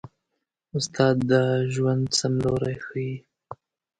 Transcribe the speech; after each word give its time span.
استاد 0.77 1.15
د 1.29 1.31
ژوند 1.73 2.05
سم 2.17 2.33
لوری 2.43 2.75
ښيي. 2.85 3.13